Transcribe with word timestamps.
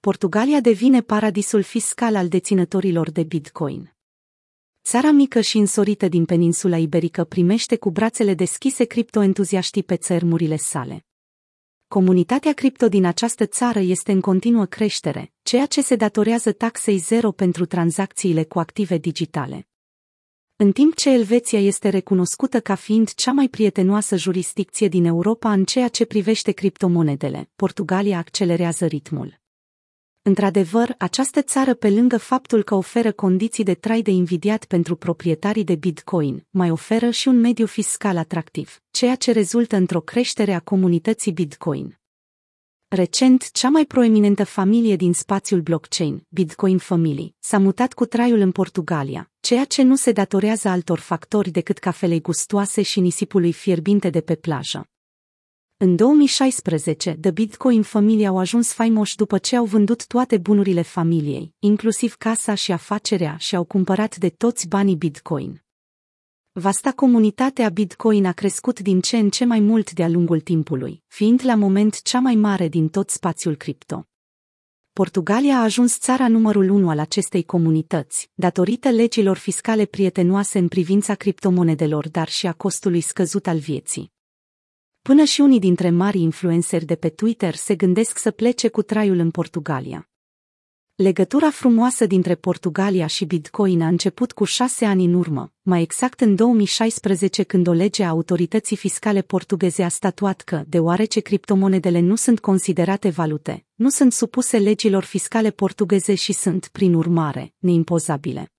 Portugalia 0.00 0.60
devine 0.60 1.00
paradisul 1.00 1.62
fiscal 1.62 2.16
al 2.16 2.28
deținătorilor 2.28 3.10
de 3.10 3.22
Bitcoin. 3.22 3.94
Țara 4.84 5.10
mică 5.10 5.40
și 5.40 5.58
însorită 5.58 6.08
din 6.08 6.24
peninsula 6.24 6.76
iberică 6.76 7.24
primește 7.24 7.76
cu 7.76 7.90
brațele 7.90 8.34
deschise 8.34 8.84
criptoentuziaștii 8.84 9.82
pe 9.82 9.96
țărmurile 9.96 10.56
sale. 10.56 11.06
Comunitatea 11.88 12.52
cripto 12.52 12.88
din 12.88 13.04
această 13.04 13.46
țară 13.46 13.78
este 13.78 14.12
în 14.12 14.20
continuă 14.20 14.64
creștere, 14.64 15.32
ceea 15.42 15.66
ce 15.66 15.82
se 15.82 15.96
datorează 15.96 16.52
taxei 16.52 16.96
zero 16.96 17.30
pentru 17.30 17.66
tranzacțiile 17.66 18.44
cu 18.44 18.58
active 18.58 18.98
digitale. 18.98 19.68
În 20.56 20.72
timp 20.72 20.94
ce 20.94 21.10
Elveția 21.10 21.60
este 21.60 21.88
recunoscută 21.88 22.60
ca 22.60 22.74
fiind 22.74 23.14
cea 23.14 23.32
mai 23.32 23.48
prietenoasă 23.48 24.16
jurisdicție 24.16 24.88
din 24.88 25.04
Europa 25.04 25.52
în 25.52 25.64
ceea 25.64 25.88
ce 25.88 26.04
privește 26.04 26.52
criptomonedele, 26.52 27.50
Portugalia 27.56 28.18
accelerează 28.18 28.86
ritmul. 28.86 29.39
Într-adevăr, 30.22 30.94
această 30.98 31.42
țară, 31.42 31.74
pe 31.74 31.90
lângă 31.90 32.18
faptul 32.18 32.62
că 32.62 32.74
oferă 32.74 33.12
condiții 33.12 33.64
de 33.64 33.74
trai 33.74 34.02
de 34.02 34.10
invidiat 34.10 34.64
pentru 34.64 34.96
proprietarii 34.96 35.64
de 35.64 35.74
Bitcoin, 35.74 36.46
mai 36.50 36.70
oferă 36.70 37.10
și 37.10 37.28
un 37.28 37.40
mediu 37.40 37.66
fiscal 37.66 38.16
atractiv, 38.16 38.80
ceea 38.90 39.14
ce 39.14 39.32
rezultă 39.32 39.76
într-o 39.76 40.00
creștere 40.00 40.52
a 40.52 40.60
comunității 40.60 41.32
Bitcoin. 41.32 41.98
Recent, 42.88 43.50
cea 43.52 43.68
mai 43.68 43.84
proeminentă 43.84 44.44
familie 44.44 44.96
din 44.96 45.12
spațiul 45.12 45.60
blockchain, 45.60 46.26
Bitcoin 46.28 46.78
Family, 46.78 47.34
s-a 47.38 47.58
mutat 47.58 47.92
cu 47.92 48.04
traiul 48.06 48.38
în 48.38 48.52
Portugalia, 48.52 49.30
ceea 49.40 49.64
ce 49.64 49.82
nu 49.82 49.96
se 49.96 50.12
datorează 50.12 50.68
altor 50.68 50.98
factori 50.98 51.50
decât 51.50 51.78
cafelei 51.78 52.20
gustoase 52.20 52.82
și 52.82 53.00
nisipului 53.00 53.52
fierbinte 53.52 54.10
de 54.10 54.20
pe 54.20 54.34
plajă. 54.34 54.88
În 55.82 55.96
2016, 55.96 57.16
The 57.20 57.30
Bitcoin 57.30 57.82
Family 57.82 58.26
au 58.26 58.38
ajuns 58.38 58.72
faimoși 58.72 59.16
după 59.16 59.38
ce 59.38 59.56
au 59.56 59.64
vândut 59.64 60.06
toate 60.06 60.38
bunurile 60.38 60.82
familiei, 60.82 61.54
inclusiv 61.58 62.14
casa 62.14 62.54
și 62.54 62.72
afacerea 62.72 63.36
și 63.36 63.56
au 63.56 63.64
cumpărat 63.64 64.16
de 64.16 64.28
toți 64.28 64.68
banii 64.68 64.96
Bitcoin. 64.96 65.62
Vasta 66.52 66.92
comunitate 66.92 67.62
a 67.62 67.68
Bitcoin 67.68 68.24
a 68.24 68.32
crescut 68.32 68.80
din 68.80 69.00
ce 69.00 69.16
în 69.16 69.30
ce 69.30 69.44
mai 69.44 69.60
mult 69.60 69.92
de-a 69.92 70.08
lungul 70.08 70.40
timpului, 70.40 71.02
fiind 71.06 71.40
la 71.44 71.54
moment 71.54 72.02
cea 72.02 72.20
mai 72.20 72.34
mare 72.34 72.68
din 72.68 72.88
tot 72.88 73.10
spațiul 73.10 73.54
cripto. 73.54 74.08
Portugalia 74.92 75.56
a 75.56 75.62
ajuns 75.62 75.98
țara 75.98 76.28
numărul 76.28 76.70
1 76.70 76.90
al 76.90 76.98
acestei 76.98 77.42
comunități, 77.42 78.30
datorită 78.34 78.88
legilor 78.88 79.36
fiscale 79.36 79.84
prietenoase 79.84 80.58
în 80.58 80.68
privința 80.68 81.14
criptomonedelor, 81.14 82.08
dar 82.08 82.28
și 82.28 82.46
a 82.46 82.52
costului 82.52 83.00
scăzut 83.00 83.46
al 83.46 83.58
vieții. 83.58 84.18
Până 85.10 85.24
și 85.24 85.40
unii 85.40 85.58
dintre 85.58 85.90
mari 85.90 86.20
influenceri 86.20 86.84
de 86.84 86.94
pe 86.94 87.08
Twitter 87.08 87.54
se 87.54 87.74
gândesc 87.74 88.18
să 88.18 88.30
plece 88.30 88.68
cu 88.68 88.82
traiul 88.82 89.18
în 89.18 89.30
Portugalia. 89.30 90.08
Legătura 90.94 91.50
frumoasă 91.50 92.06
dintre 92.06 92.34
Portugalia 92.34 93.06
și 93.06 93.24
Bitcoin 93.24 93.82
a 93.82 93.86
început 93.86 94.32
cu 94.32 94.44
șase 94.44 94.84
ani 94.84 95.04
în 95.04 95.14
urmă, 95.14 95.52
mai 95.62 95.82
exact 95.82 96.20
în 96.20 96.34
2016 96.34 97.42
când 97.42 97.66
o 97.66 97.72
lege 97.72 98.04
a 98.04 98.08
autorității 98.08 98.76
fiscale 98.76 99.22
portugheze 99.22 99.82
a 99.82 99.88
statuat 99.88 100.40
că, 100.40 100.64
deoarece 100.68 101.20
criptomonedele 101.20 102.00
nu 102.00 102.14
sunt 102.14 102.40
considerate 102.40 103.08
valute, 103.08 103.66
nu 103.74 103.88
sunt 103.88 104.12
supuse 104.12 104.58
legilor 104.58 105.04
fiscale 105.04 105.50
portugheze 105.50 106.14
și 106.14 106.32
sunt, 106.32 106.68
prin 106.72 106.94
urmare, 106.94 107.54
neimpozabile. 107.58 108.52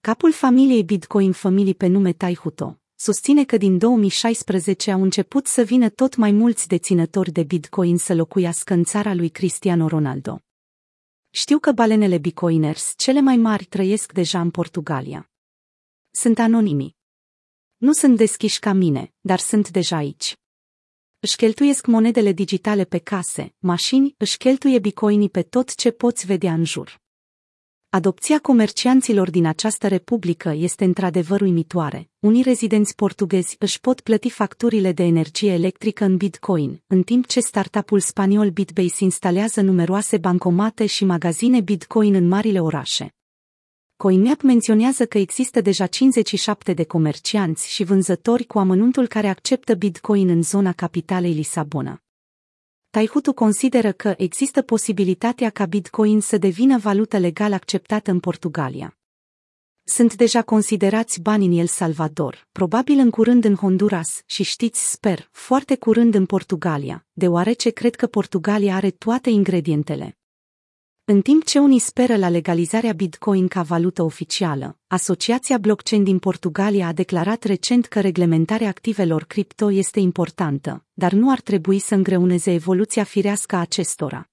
Capul 0.00 0.32
familiei 0.32 0.84
Bitcoin 0.84 1.32
Family 1.32 1.74
pe 1.74 1.86
nume 1.86 2.12
Taihuto, 2.12 2.81
susține 3.02 3.44
că 3.44 3.56
din 3.56 3.78
2016 3.78 4.90
au 4.90 5.02
început 5.02 5.46
să 5.46 5.62
vină 5.62 5.88
tot 5.88 6.16
mai 6.16 6.30
mulți 6.30 6.68
deținători 6.68 7.32
de 7.32 7.42
Bitcoin 7.42 7.98
să 7.98 8.14
locuiască 8.14 8.72
în 8.72 8.84
țara 8.84 9.14
lui 9.14 9.28
Cristiano 9.28 9.86
Ronaldo. 9.88 10.40
Știu 11.30 11.58
că 11.58 11.72
balenele 11.72 12.18
bitcoiners 12.18 12.94
cele 12.96 13.20
mai 13.20 13.36
mari 13.36 13.64
trăiesc 13.64 14.12
deja 14.12 14.40
în 14.40 14.50
Portugalia. 14.50 15.30
Sunt 16.10 16.38
anonimi. 16.38 16.96
Nu 17.76 17.92
sunt 17.92 18.16
deschiși 18.16 18.58
ca 18.58 18.72
mine, 18.72 19.12
dar 19.20 19.38
sunt 19.38 19.70
deja 19.70 19.96
aici. 19.96 20.36
Își 21.18 21.36
cheltuiesc 21.36 21.86
monedele 21.86 22.32
digitale 22.32 22.84
pe 22.84 22.98
case, 22.98 23.54
mașini, 23.58 24.14
își 24.18 24.36
cheltuie 24.36 24.78
bitcoinii 24.78 25.30
pe 25.30 25.42
tot 25.42 25.74
ce 25.74 25.90
poți 25.90 26.26
vedea 26.26 26.52
în 26.52 26.64
jur. 26.64 27.01
Adopția 27.94 28.38
comercianților 28.38 29.30
din 29.30 29.46
această 29.46 29.88
republică 29.88 30.54
este 30.56 30.84
într-adevăr 30.84 31.40
uimitoare. 31.40 32.10
Unii 32.18 32.42
rezidenți 32.42 32.94
portughezi 32.94 33.56
își 33.58 33.80
pot 33.80 34.00
plăti 34.00 34.30
facturile 34.30 34.92
de 34.92 35.02
energie 35.02 35.52
electrică 35.52 36.04
în 36.04 36.16
Bitcoin, 36.16 36.82
în 36.86 37.02
timp 37.02 37.26
ce 37.26 37.40
startup-ul 37.40 38.00
spaniol 38.00 38.50
BitBase 38.50 39.04
instalează 39.04 39.60
numeroase 39.60 40.18
bancomate 40.18 40.86
și 40.86 41.04
magazine 41.04 41.60
Bitcoin 41.60 42.14
în 42.14 42.28
marile 42.28 42.60
orașe. 42.60 43.14
CoinMap 43.96 44.42
menționează 44.42 45.06
că 45.06 45.18
există 45.18 45.60
deja 45.60 45.86
57 45.86 46.72
de 46.72 46.84
comercianți 46.84 47.72
și 47.72 47.84
vânzători 47.84 48.44
cu 48.44 48.58
amănuntul 48.58 49.06
care 49.06 49.28
acceptă 49.28 49.74
Bitcoin 49.74 50.28
în 50.28 50.42
zona 50.42 50.72
capitalei 50.72 51.32
Lisabona. 51.32 52.02
Taihutu 52.92 53.32
consideră 53.32 53.92
că 53.92 54.14
există 54.16 54.62
posibilitatea 54.62 55.50
ca 55.50 55.66
Bitcoin 55.66 56.20
să 56.20 56.36
devină 56.36 56.78
valută 56.78 57.18
legal 57.18 57.52
acceptată 57.52 58.10
în 58.10 58.20
Portugalia. 58.20 58.98
Sunt 59.84 60.14
deja 60.14 60.42
considerați 60.42 61.20
bani 61.20 61.46
în 61.46 61.52
El 61.52 61.66
Salvador, 61.66 62.48
probabil 62.52 62.98
în 62.98 63.10
curând 63.10 63.44
în 63.44 63.54
Honduras 63.54 64.22
și 64.26 64.42
știți, 64.42 64.90
sper, 64.90 65.28
foarte 65.30 65.76
curând 65.76 66.14
în 66.14 66.26
Portugalia, 66.26 67.06
deoarece 67.12 67.70
cred 67.70 67.94
că 67.94 68.06
Portugalia 68.06 68.74
are 68.74 68.90
toate 68.90 69.30
ingredientele. 69.30 70.16
În 71.04 71.22
timp 71.22 71.44
ce 71.44 71.58
unii 71.58 71.78
speră 71.78 72.16
la 72.16 72.28
legalizarea 72.28 72.92
Bitcoin 72.92 73.48
ca 73.48 73.62
valută 73.62 74.02
oficială, 74.02 74.78
Asociația 74.86 75.58
Blockchain 75.58 76.04
din 76.04 76.18
Portugalia 76.18 76.86
a 76.86 76.92
declarat 76.92 77.42
recent 77.44 77.86
că 77.86 78.00
reglementarea 78.00 78.68
activelor 78.68 79.24
cripto 79.24 79.72
este 79.72 80.00
importantă, 80.00 80.84
dar 80.92 81.12
nu 81.12 81.30
ar 81.30 81.40
trebui 81.40 81.78
să 81.78 81.94
îngreuneze 81.94 82.52
evoluția 82.52 83.04
firească 83.04 83.56
a 83.56 83.60
acestora. 83.60 84.30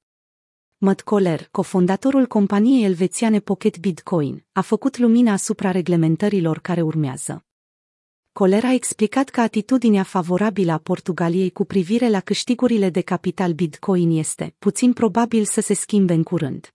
Matt 0.78 1.02
Coller, 1.02 1.48
cofondatorul 1.52 2.26
companiei 2.26 2.84
elvețiane 2.84 3.40
Pocket 3.40 3.78
Bitcoin, 3.78 4.46
a 4.52 4.62
făcut 4.62 4.98
lumina 4.98 5.32
asupra 5.32 5.72
reglementărilor 5.72 6.60
care 6.60 6.82
urmează. 6.82 7.49
Coller 8.34 8.64
a 8.64 8.74
explicat 8.74 9.30
că 9.30 9.42
atitudinea 9.42 10.04
favorabilă 10.04 10.72
a 10.72 10.78
Portugaliei 10.78 11.50
cu 11.50 11.66
privire 11.66 12.10
la 12.10 12.20
câștigurile 12.20 12.90
de 12.90 13.02
capital 13.02 13.54
Bitcoin 13.54 14.18
este 14.18 14.56
puțin 14.60 14.94
probabil 14.94 15.46
să 15.46 15.62
se 15.62 15.74
schimbe 15.74 16.14
în 16.14 16.24
curând. 16.24 16.74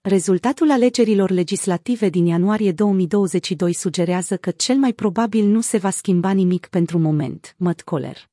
Rezultatul 0.00 0.70
alegerilor 0.70 1.30
legislative 1.30 2.08
din 2.08 2.26
ianuarie 2.26 2.72
2022 2.72 3.72
sugerează 3.72 4.36
că 4.36 4.50
cel 4.50 4.76
mai 4.76 4.92
probabil 4.92 5.44
nu 5.44 5.60
se 5.60 5.78
va 5.78 5.90
schimba 5.90 6.30
nimic 6.30 6.66
pentru 6.66 6.98
moment, 6.98 7.54
Matt 7.58 7.82
Coller. 7.82 8.28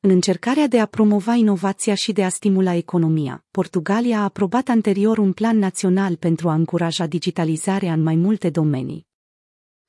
În 0.00 0.10
încercarea 0.10 0.66
de 0.66 0.80
a 0.80 0.86
promova 0.86 1.34
inovația 1.34 1.94
și 1.94 2.12
de 2.12 2.24
a 2.24 2.28
stimula 2.28 2.74
economia, 2.74 3.44
Portugalia 3.50 4.18
a 4.18 4.22
aprobat 4.22 4.68
anterior 4.68 5.18
un 5.18 5.32
plan 5.32 5.58
național 5.58 6.16
pentru 6.16 6.48
a 6.48 6.54
încuraja 6.54 7.06
digitalizarea 7.06 7.92
în 7.92 8.02
mai 8.02 8.14
multe 8.14 8.50
domenii. 8.50 9.10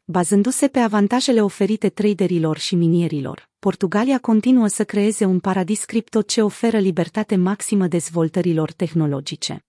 Bazându-se 0.06 0.68
pe 0.68 0.80
avantajele 0.80 1.42
oferite 1.42 1.90
traderilor 1.90 2.58
și 2.58 2.76
minierilor, 2.76 3.50
Portugalia 3.60 4.20
continuă 4.20 4.68
să 4.68 4.84
creeze 4.84 5.26
un 5.26 5.40
paradis 5.40 5.86
cripto 5.86 6.22
ce 6.22 6.42
oferă 6.42 6.78
libertate 6.78 7.36
maximă 7.36 7.88
dezvoltărilor 7.88 8.72
tehnologice. 8.72 9.66